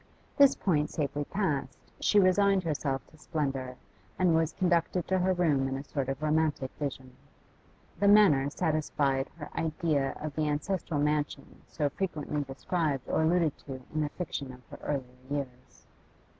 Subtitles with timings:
[0.35, 3.75] This point safely passed, she resigned herself to splendour,
[4.17, 7.15] and was conducted to her room in a sort of romantic vision.
[7.99, 13.83] The Manor satisfied her idea of the ancestral mansion so frequently described or alluded to
[13.93, 15.85] in the fiction of her earlier years.